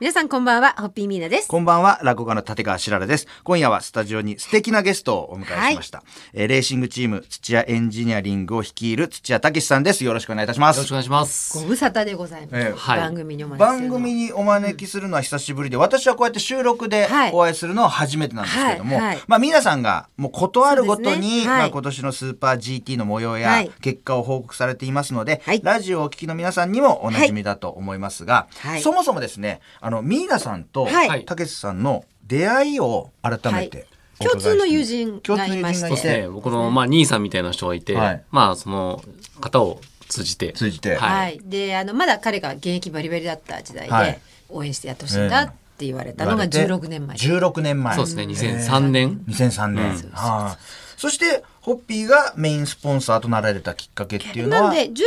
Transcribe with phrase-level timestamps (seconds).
[0.00, 1.48] 皆さんこんばんは、ホッピーミーナです。
[1.48, 3.26] こんばんは、落語家の立川しららです。
[3.42, 6.04] 今夜はスタジオに素敵なゲストをお迎えしました。
[6.34, 10.04] えーレーシングチーム土屋エンジニアリングを率いる土屋武さんです。
[10.04, 10.94] よろしくお願いいたしますよろしくお。
[10.94, 11.58] 願いします。
[11.58, 12.50] ご無沙汰でございます。
[12.54, 31.24] ええはい番組にお招きするの番組にお招きするのは久しぶりで、私はこうやって収録ではいお会いするのは初めてなんですけども、はいはいまあ皆さんがもうことあるごとに、ねはいまあ今年のスーパー GT の模様やはい結果を報告されていますので、はいラジオをお聞きの皆さんにもおなじみだと思いますが、はいそもそもですね、あの、ミーナさんとはい。
[31.24, 33.86] たけしさんの出会いを改めて、
[34.18, 38.24] 共通の友人共通のがいましてね、僕の、まあ、兄さんみたいな人がいて、はい。
[38.30, 39.02] まあ、その
[39.40, 40.52] 方を通じて。
[40.52, 40.96] 通じて。
[40.96, 40.98] はい。
[40.98, 41.40] はい。
[41.44, 44.20] で、あの、まだ彼が現役バリバリだった時代で、はい。
[44.48, 45.46] 応援してやってほしいんだっ
[45.78, 47.16] て言われたのが16年前。
[47.16, 47.94] 16年前。
[47.94, 49.22] そうですね、2003年。
[49.28, 49.84] 2003年。
[49.84, 50.10] うん。
[50.10, 50.58] はあ
[50.96, 54.62] そして、ホッピーがメインスポンサーとなられたきっかけっていうのは？
[54.62, 55.06] なので16年前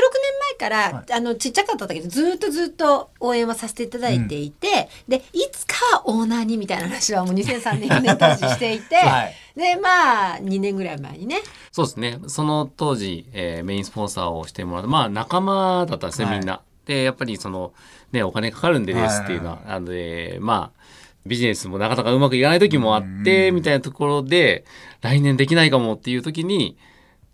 [0.59, 9.35] から、あのちっちゃかったんだけどずっとずっと応援はさせていただいていて、でいつかはオーナーにみたいな話はもう2003年4年当時していて、はい。
[9.55, 11.37] でまあ2年ぐらい前にね。
[11.71, 12.19] そうですね。
[12.27, 16.39] その当時、えーメインスポンサーをしてもらった、まあ、仲間だったんですね、はい。
[16.39, 16.61] みんな。
[16.85, 17.73] で、やっぱりその、
[18.11, 20.81] ね、お金かかるんでレースっていうのは、あので、まあ、
[21.25, 24.65] ビジネスもなかなかうまくいかない時もあって、みたいなところで、
[25.01, 26.77] 来年できないかもっていう時に、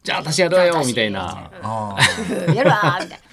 [0.03, 1.51] じゃあ私やろうよみたいな。
[1.61, 2.01] ああ
[2.53, 3.27] やるわーみたいな。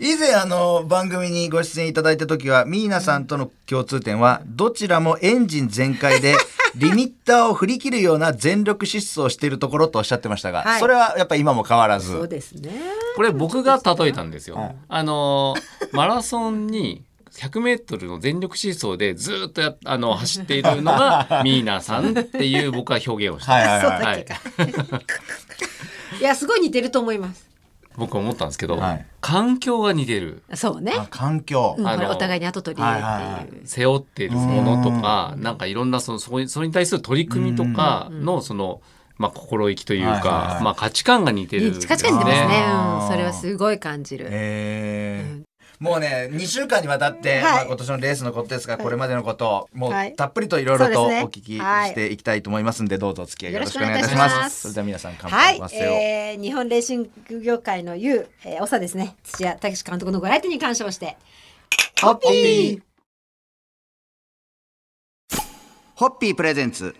[0.00, 6.36] 以前あの番組にご出演いただいた時はミーナさんとの共通点はどちらもエンジン全開で
[6.76, 12.70] リミッターを振り切るような全力疾走をしているところとおっしゃってましたが、はいそれはやっぱり今も変わらずそうですね。
[13.14, 14.56] これ僕が例えたんですよ。
[14.56, 15.54] はいあの
[15.92, 17.05] マラソンに
[17.36, 23.52] 100メートルの全力疾走でずっとやあの走っているのがミーナさんっていう僕は表現をした。
[23.52, 24.26] はいはい
[26.20, 27.46] いやすごい似てると思います。
[27.96, 30.42] 僕は思ったんですけど、はい環境が似てる。
[30.54, 30.92] そうね。
[30.96, 33.02] あ環境、うん、あのお互いに後取りっていう。
[33.02, 38.80] はいはいはい背負っているものとか、なんかいろんなそのそそれに対する取り組みとかのその、
[39.18, 41.86] まあ、心意気というはいはいかは、いまあ、価値観が似てるんですね。
[41.88, 42.64] 価値観似てますね。
[43.02, 44.28] うん、それはすごい感じる。
[44.30, 45.45] えー
[45.78, 47.42] もうね2週間にわたって、はい。
[47.42, 50.14] まあ、今年のレースのことですが、これまでのことをもうはい。
[50.14, 54.36] たっぷりといろいろとお聞きしていきたいと思いますんで、どうぞお付き合いよろしくお願いいたします。
[54.36, 54.60] ます。
[54.62, 55.54] それでは皆さん乾はい。
[55.54, 59.16] 杯ご、せよ、えー、日本レーシング業界の優、えー、長ですね。
[59.24, 61.16] 土屋武史監督のご来店に感謝をして。
[62.00, 62.82] ホッピー。
[65.94, 66.34] ホッピー。
[66.34, 66.94] プレゼンツ。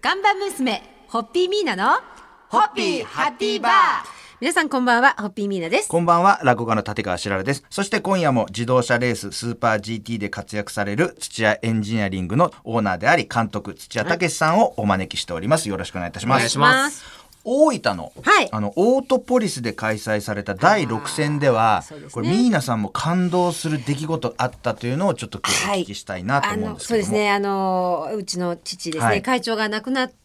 [0.00, 2.00] 看板娘ホッピーミーナの
[2.48, 5.88] ホッピーハッピーバー皆さんこんばんはホッピーミーナです。
[5.88, 7.62] こんばんは、落語家の立川しららです。
[7.70, 15.68] そして今夜も自動車レーススーパー GT で活躍される土屋エンジニアリングのオーナーであり監督土屋武さんをお招きしております。
[15.68, 16.38] よろしくお願いいたします。
[16.38, 17.04] お願いします。
[17.44, 18.48] 大分の、はい。
[18.50, 21.96] あのオートポリスで開催された第6戦では、ね。
[22.10, 27.30] これミーナさんも感動する出来事あったというのをちょっと今日お聞きしたいなとあ思うんですけども、のそうですね。
[27.30, 29.22] あのうちの父ですね、はい。
[29.22, 30.20] 会長が亡くなって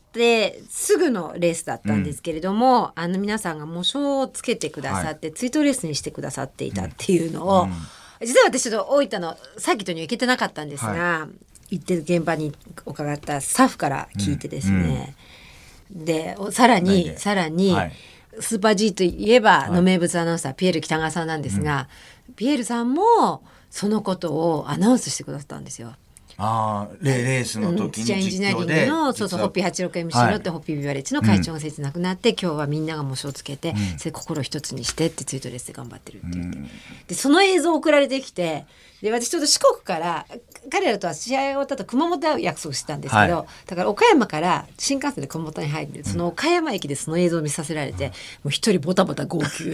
[0.70, 7.68] すぐのレースだったんですけれども、あの皆さんがもう賞をつけてくださって、追悼レースにしてくださっていたっていうのを、
[8.22, 11.28] 実は私ちょっと大分のサーキットには行けてなかったんですが、
[11.70, 12.54] 行ってる現場に
[12.86, 15.16] 伺ったスタッフから聞いてですね、
[15.92, 17.94] でおさらにでさらに、はい。
[18.40, 21.90] スーパー G といえばの名物アナウンサー、ピエール北川さんなんですが、
[22.36, 23.42] ピエールさんも
[23.72, 25.94] そのことをアナウンスしてくださったんですよ。
[26.40, 36.60] あーレレースのうん時に土屋エンジニアリング実況でのそうそうホッピー 86MC のって、ホッピービバレッジの会長が先日亡くなって、今日はみんなが模試をつけて、それ心を一つにしてってツイートレースで頑張ってるって言って、
[37.08, 38.66] でその映像送られてきて
[39.02, 40.26] で私ちょっと四国から
[40.72, 43.48] 彼らとは試合終わった後熊本で会う約束してたんですけど、はい。
[43.68, 48.14] だから岡山から新幹線で熊本に入ってその岡山駅でその映像を見させられて、も
[48.46, 49.74] う一人ボタボタ号泣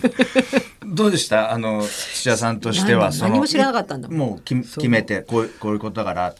[0.86, 1.52] どうでした？
[1.52, 4.18] あの土屋さんとしては何その何も知らなかったんだもん。
[4.18, 6.34] もうき決めてこうこういうことだから。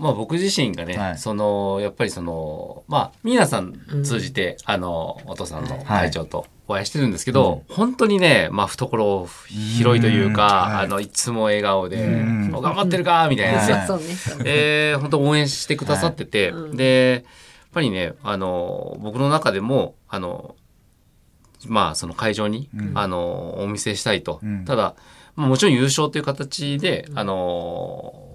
[0.00, 1.18] まあ、僕自身がね、はい。
[1.18, 3.74] そのやっぱりそのまあミーナさん。
[4.04, 10.74] 通じて、あのお父さんの会長とお会いしてるんですけど、本当にね、まあ、懐広いというか、うん。
[10.76, 10.84] はい。
[10.84, 13.84] あのいつも笑顔でうん「頑張ってるか!」みたいな、 ね。
[13.88, 14.04] そうね
[14.44, 16.60] えー本当応援してくださってて、はい。
[16.62, 16.76] うん。
[16.76, 17.30] でや
[17.70, 20.54] っぱりねあの僕の中でもあの
[21.66, 22.92] まあその会場に、うん。
[22.94, 24.64] あのお見せしたいと、うん。
[24.64, 24.94] ただ
[25.36, 27.34] まあもちろん優勝という形で、あの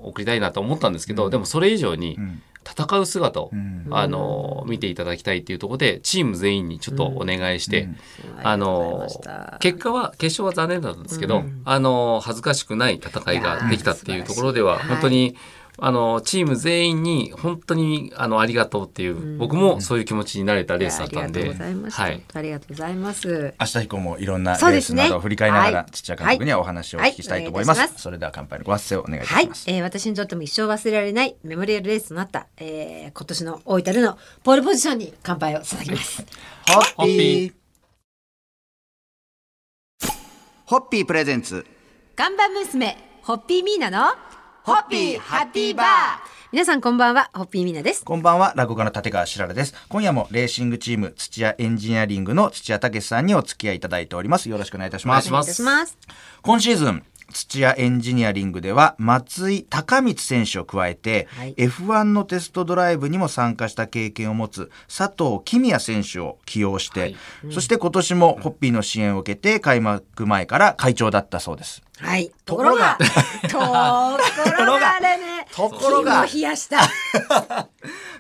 [0.04, 2.42] 送りたいなと思ったんですけど、でもそれ以上にうん。
[2.66, 3.88] 戦う姿を、うん。
[3.92, 7.98] あの見ていただきたいっていうところでチーム全員にちょっとお願いして、うん。
[8.42, 9.08] あの
[9.60, 15.36] 結果は決勝は残念だったんですけど、あの恥ずかしくない戦いができたっていうところでは、本当に
[15.78, 22.02] あのチーム全員に本当にあのありがとうっていう、僕もそういう気持ちになれたレースだったんで、ありがとうございました。
[22.04, 22.24] はい。
[22.34, 23.54] ありがとうございます。
[23.60, 27.80] 明日以降もいろんなレースなどを振り返りながら、はい土屋監督にはお話をお聞きしたいと思います。
[27.80, 36.26] はいはいそれでは乾杯のご発声をお願いします。、えー私にとっても一生忘れられないメモリアルレースとなった、えー今年の大分でのポールポジションに乾杯を捧げます。
[36.68, 37.54] ホ ッホッピー
[40.66, 41.66] ホッピープレゼンツ
[42.16, 44.14] 看板娘、ホッピーミーナの、
[44.64, 45.88] ホッピーハッピーバー
[46.54, 48.06] 皆さんこんばんは、ホッピーミーナです。
[48.06, 49.76] こんばんは、落語家の立川しららです。
[49.90, 54.50] 今夜もレーシングチーム土屋エンジニアリングの土屋武さんにお付き合いいただいております。
[54.50, 55.28] よろしくお願いいたします。
[55.28, 56.18] お願いしますお願いいたします。
[56.44, 61.54] 今シーズン、土屋エンジニアリングでは松井孝光選手を加えて、はい。
[61.56, 67.16] F1 のテストドライブにも参加した経験を持つ佐藤公也選手を起用して、はい。
[67.52, 71.82] そして今年もホッピーの支援を受けて開幕前から会長だったそうです。
[72.00, 72.30] はい。
[72.46, 72.98] とところが。
[73.50, 76.26] ところがあれね、ところが。
[76.26, 76.80] 冷やした。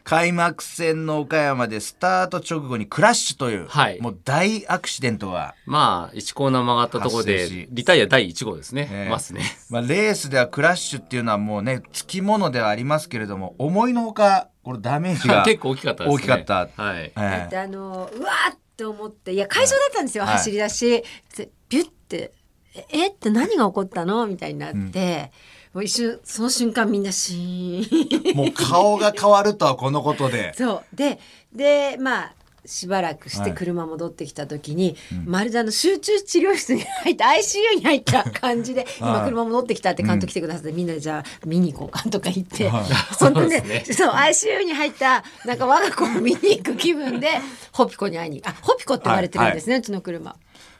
[0.03, 8.89] 開幕戦の岡山でスタート直後にクラッシュという、はいもう大アクシデントがまあ1コーナー曲がったところでリタイア第1号ですね。
[8.91, 9.41] ええますね。
[9.69, 16.15] まあ、レースではクラッシュっていうのはもうねつきものではありますけれども思いのほかこれダメージが 結構大きかったですね。
[16.15, 17.03] 大きかったはい。
[17.03, 21.03] ええだってあのうわーって思っていや会場だったんですよ、はい走り出し
[21.37, 22.33] でビュッて
[22.75, 25.31] 「ええって何が起こったの?」みたいになって、
[25.73, 28.37] もう一瞬その瞬間みんなシーン。
[28.37, 30.53] もう顔が変わるとはこのことで。
[30.57, 30.95] そう。
[30.95, 31.19] で
[31.53, 32.33] でまあ
[32.65, 33.53] しばらくしてはい。
[33.55, 39.29] 車戻ってきた時に、まるであの集中治療室に入った ICU に入った感じで今はい。
[39.29, 43.15] 車戻ってきたって監督来てくださって、みんなでじゃあ見に行こうかとか言って、はい。
[43.15, 43.83] そんなね。
[43.85, 47.27] そう ICU に入ったなんか我が子を見に行く気分で
[47.73, 50.35] ホピコに会いにあホピコって言われてるんですね、うちの車。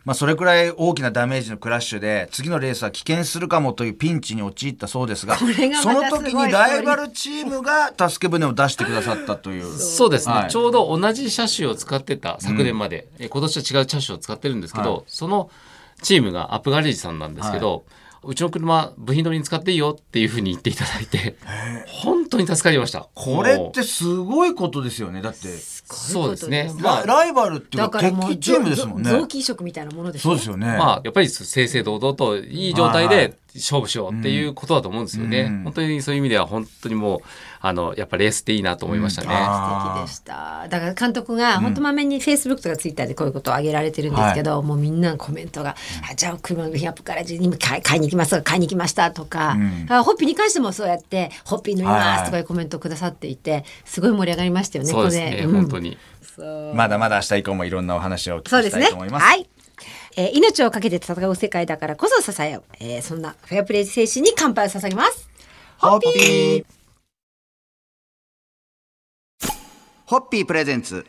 [0.06, 5.38] まあ、それくらい大きなダメージのクラッシュで次のレースは危険するかもというピンチに陥ったそうですが
[5.70, 9.78] がその時にライバルチームが助け舟を出してくださったという。
[9.78, 10.10] そう。
[10.10, 10.50] ですね、はい。
[10.50, 15.04] ちょうど同じ車種を使ってた昨年まで、え今年は違う車種を使ってるんですけど、はい。
[15.08, 15.50] その
[16.02, 17.86] チームがアップガレージさんなんですけど、
[18.26, 21.36] うちの車部品取りに使っていいよっていうふうに言っていただいて
[21.88, 23.10] 本当に助かりました。
[23.16, 25.22] これっもてすごいことですよね。
[25.22, 26.70] だってうそうですね。
[26.70, 29.10] すごいことですまあラライバルっていうかだからもう敵チームですもんね。
[29.10, 30.30] 臓器移植みたいなものでしょ。
[30.30, 33.28] そうですよね、まあやっぱり正々堂々といい状態はいはい。
[33.30, 35.64] で勝負しようっていうことだと思うんですよね、うん。
[35.64, 37.20] 本当にそういう意味では本当にもう
[37.62, 39.34] あのやっぱレースっていいなと思いましたね、うん。
[39.36, 40.68] あ素敵でした。
[40.70, 45.76] だから監督が本当まめにフェイスブックとかツイッターでこういうことを挙げられてるんですけど、もうみんなのコメントが
[46.10, 49.86] 「あじゃあ車のップから今買い買いに行きます買いに行きました」とか、ん。
[49.90, 55.98] あホッピーに関してもそうやって「ホッピー飲みはいはいます」とかいうコメントをくださっていてすごい盛り上がりましたよねそうですね、本当に。
[56.74, 59.24] まだまだ明日以降もいろんなお話をお聞きそうですねしたいと思います。
[59.24, 59.48] はい
[60.16, 65.30] えー命を懸けて戦う世界だからこそ支え合う、えーそんなフェアプレー精神に乾杯を捧げます。
[65.78, 66.66] ホッピー。
[70.06, 70.46] ホッピー。
[70.46, 71.06] プレゼンツ。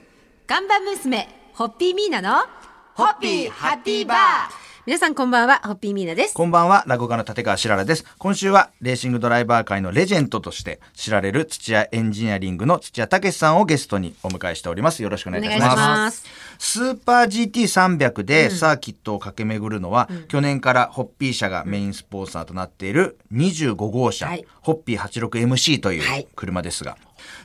[0.46, 2.46] 看板娘ホッピーミーナの
[2.94, 6.34] ホッピーハッピーバー皆さんこんばんはホッピーミーナです。
[6.34, 8.04] こんばんは、落語家の立川しららです。
[8.18, 15.02] 今週は、レーシングドライバー界のレジェンドとして知られる土屋エンジニアリングの土屋武さんをゲストにお迎えしております。
[15.02, 15.72] よろしくお願いいたします。
[15.72, 16.24] お願いします。
[16.58, 24.44] スーパー GT300 でサーキットを駆け巡るのは、去年からホッピー社がメインスポンサーとなっている25号車、はい。
[24.60, 26.24] ホッピー 86MC といはい。
[26.24, 26.98] う車ですが、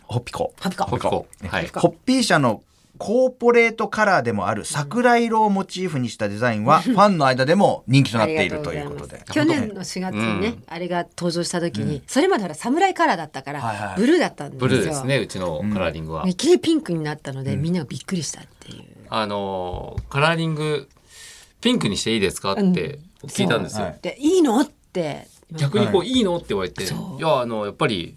[0.03, 0.51] ホッピコ。
[0.59, 0.83] ホッピコ。
[0.83, 1.27] ホッピコ。
[1.47, 1.67] はい。
[1.73, 2.63] ホッピー社の
[2.99, 9.23] コーポレートカラーでもある桜色をモチーフにしたデザインはファンの間でも人気となっているということで。
[9.31, 14.67] 去年の4月にね、あれが登場した時に、それまでほら侍カラーだったから、はいはいブルーだったんですよ。
[14.67, 18.83] ブルーですねうちのカラーリングは、いきなりピンクになったので、みんながびっくりしたっていう。
[19.09, 20.87] あのーカラーリング
[21.61, 25.27] ピンクにしていいですかって聞いたんですよ、はいでいいのって。
[25.53, 26.87] 逆にこう、い、いのって言われてい
[27.19, 28.15] やあのやっぱり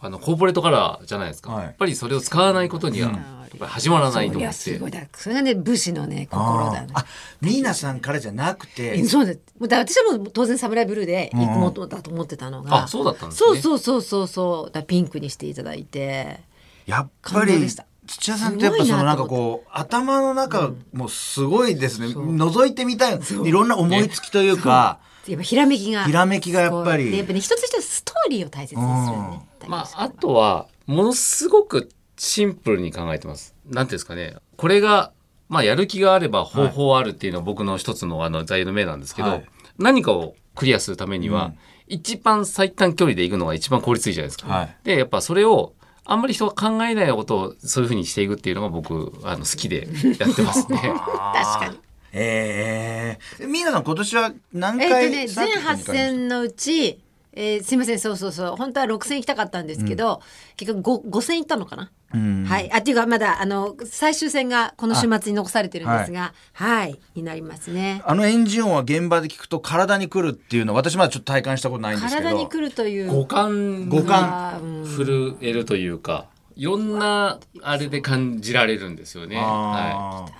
[0.00, 1.64] あのコーポレートカラーじゃないですか、はい。
[1.64, 4.42] やっぱりそれを使わないことには、ぱり始まらないとい思って。
[4.44, 4.90] やすごい。
[4.90, 7.04] だそれがね武士のね心だねあ、
[7.40, 8.98] ミーナさんからじゃなくて。
[8.98, 11.40] え、そうだもうだ私はもう当然侍ブルーでうん。
[11.40, 13.60] 行くものだと思ってたのが、あそうだったんですそうね。
[13.60, 14.70] そうそうそうそう。
[14.72, 16.40] だピンクにしていただいて。
[16.86, 17.68] やっぱり
[18.06, 23.20] 土屋さんってやっぱそのなんかこう頭の中もすごいですね、覗いてみたい。
[23.44, 26.04] いろんな思いつきというか、やっぱひらめきが。
[26.04, 27.16] ひらめきがやっぱり。
[27.16, 29.46] やっぱね一つ一つストーリーを大切にするよね。
[29.68, 31.88] まあ、あとはものすごく
[32.22, 33.52] シンプルに考えてます。
[33.66, 34.36] なんていうんですかね。
[34.56, 35.12] これが、
[35.48, 39.46] まあ、やる気があれば方法あるっていうのは僕の一つのあの座右の銘なんですけど、はい。
[39.76, 41.58] 何かをクリアするためには、うん。
[41.88, 44.46] 一番最短距離で行くのが一番効率いいじゃないですか。
[44.46, 44.76] はい。
[44.84, 45.74] でやっぱそれを
[46.04, 49.88] あんまり人が考えないことをそういうふうにしていくっていうのが僕あの好きで
[50.20, 50.78] やってますね。
[50.78, 51.80] 確かに。
[52.12, 53.64] ええミー。
[53.64, 55.56] ナさん今年は何えっ、回とね全8サー。
[55.56, 57.00] キットに行かれました戦のうち
[57.34, 57.98] えーすいません。
[57.98, 58.56] そうそうそう。
[58.56, 60.20] 本当は6,000行きたかったんですけど、
[60.56, 62.44] 結局 5, 5,000行ったのかな、うん。
[62.44, 62.70] はい。
[62.72, 68.02] あっていうかまだあの最終戦がこの週末に残されてるんですがはい、になりますね。
[68.04, 72.28] あのエンジン音は現場で聞くと体に来るっていうの私まだちょっと体感したことないんですけど。
[72.28, 73.10] 体に来るという。
[73.10, 79.36] 五感五があーうん震えるというかいろんなあれで感じられるんですよね。
[79.36, 80.32] はあー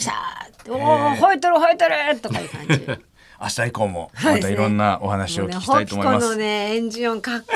[0.00, 0.78] シャーって「おお
[1.16, 3.07] 吠えとる吠えとる!」とかいう感じ。
[3.40, 6.26] 明日以降もはいまたいろんなお話を聞きたいと思います。
[6.26, 7.54] もうね、ホピコのね、エンジン音かっこ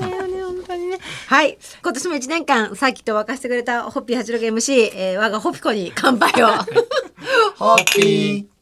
[0.00, 0.98] いいんだよね、本当にね。
[1.26, 6.48] はい、今年も一年間、サーキットを沸かしてくれたホッピー八六 MC、えー、我がホピコに乾杯を。
[7.56, 8.54] ホッピー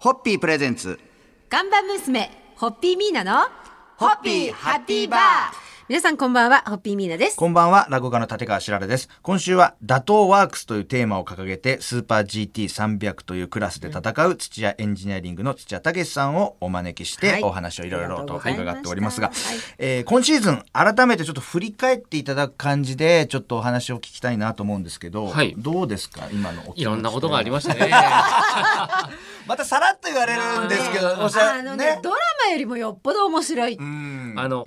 [0.00, 0.98] ホッピープレゼンツ
[1.48, 3.48] 看板娘、ホッピーミーナの、
[3.96, 7.36] ホッピーハッピーバー皆さんこんばんは、ホッピーミーナです。
[7.38, 9.08] こんばんは、落語家の立川しららです。
[9.22, 27.88] 今週は、打倒ワークスというテーマを掲げて、スーパー GT300 というクラスで戦う土屋エンジニアリングの土屋武さんをお招きして、はいお話をいろいろと伺っておりますが、ありがとうございましたえー今シーズン、改めてちょっと振り返っていただく感じで、ちょっとお話を聞きたいなと思うんですけど、はいどうですか今のお気持ちいろんなことがありましたね。
[29.48, 33.74] またさらっと言われるんですけど、おっしゃあのねドラマよりもよっぽど面白い。
[33.76, 34.66] うんあの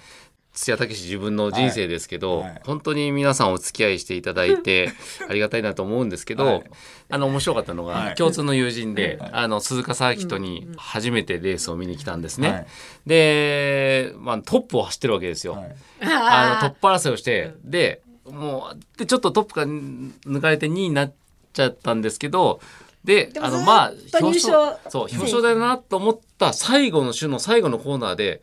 [0.53, 2.49] 土屋武史自分の人生ですけど、はい。
[2.49, 2.61] はい。
[2.65, 4.91] 本当に皆さんお付き合いしていただいて
[5.29, 6.63] ありがたいなと思うんですけど、はい。
[7.09, 8.15] あの面白かったのが、はい。
[8.15, 12.49] 共通の友人で、あの鈴鹿サーキットに初めてレースを見に来たんですね。
[12.49, 12.67] はい。
[13.05, 15.53] で、まあ、トップを走ってるわけですよ。
[15.53, 15.75] はい。
[16.01, 21.13] あの トップ争いをして、でもうでちょっとトップが抜かれて2位になっ
[21.53, 22.61] ちゃったんですけど
[23.03, 23.91] であのまあ
[24.21, 28.41] 優勝そう表彰台だなと思った最後の週の最後のコーナーで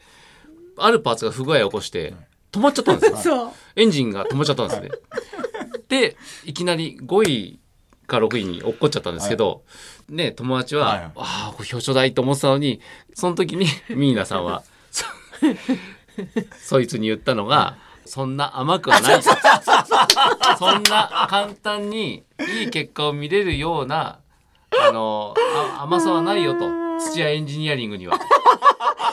[0.78, 2.14] あるパーツが不具合を起こして
[2.52, 3.16] 止まっちゃったんですよ。
[3.22, 3.50] そう。
[3.76, 4.90] エンジンが止まっちゃったんですね。
[5.88, 7.58] でいきなり5位
[8.06, 9.62] か6位に落っこっちゃったんですけど、
[10.08, 12.80] ね友達は、はいああこれ表彰台と思ってたのに
[13.14, 15.04] その時に ミーナさんはそ
[16.60, 17.76] そいつに言ったのが。
[18.08, 19.24] そんな甘くはないと
[20.58, 22.24] そんな簡単に
[22.60, 24.20] いい結果を見れるような
[24.82, 25.34] あの
[25.76, 28.18] あ甘さはないよと土屋エンジニアリングには。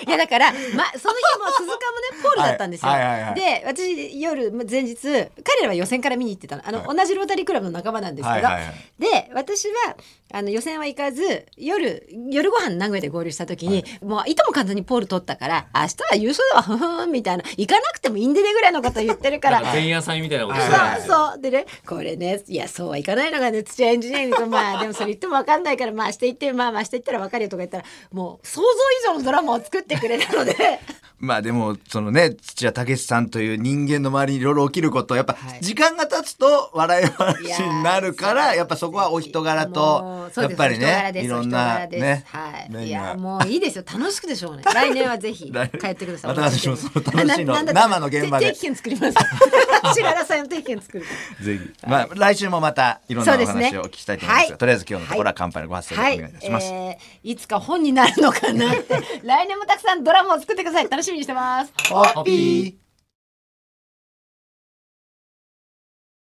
[0.05, 1.77] いやだから、ま、その日も鈴鹿もね
[2.23, 2.91] ポールだったんですよ。
[2.91, 3.21] はいはいはい。
[3.23, 4.97] はいで私夜ま前日
[5.43, 6.63] 彼らは予選から見に行ってたの。
[6.65, 8.73] あの、同じロータリークラブの仲間なんですけど、はいはいはい。
[8.99, 9.95] で私は
[10.33, 17.43] あの予選は行かず夜夜ご飯名古屋で合流した時に、もういとも簡単にポール取ったから明日は優勝だわふふんみたいな。
[17.57, 19.61] 行かなくてもいいんでねぐらいのこと言ってるから。
[19.61, 20.59] 前夜祭みたいなこと。
[20.59, 20.71] そう
[21.07, 21.41] そう。
[21.41, 30.79] でねこれねいやそうはいかないのがね土屋エンジニアリングとまあでもそれ言っても分かんないからまあしていってまあまあしていったら分かるよとか言ったらもう想像以上のドラマを作ってくれたので。
[31.19, 35.61] まあでもそのね土屋武さんという人間の周りにいろいろ起きることやっぱはい。
[35.61, 43.83] 時間が経つと笑い話になるからやっぱそこはお人柄もとやっぱりねいろんなねはい、いやもういいですよ。
[43.85, 44.63] 楽しくでしょうね。
[44.73, 46.35] 来年はぜひ来帰ってください。
[46.35, 47.63] また私もその楽しいの。
[47.63, 48.47] 生の現場で。
[48.47, 49.15] 定期券作ります。
[49.93, 51.05] 白良さんの定期券作る。
[51.41, 51.73] ぜひ。
[51.87, 58.95] まあ来週もまたいろんなお話をお聞きしたいと思いますとりあえず今日のところは乾杯のご発声でお願いいたします、えーいつか本になるのかなって。
[59.23, 60.89] 来年もたくさんドラマを作ってください。
[60.89, 61.73] 楽しみにしてます。
[61.89, 62.84] ハッピー。